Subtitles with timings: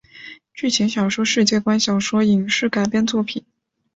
[0.55, 3.45] 剧情小说世界观小说影视改编作品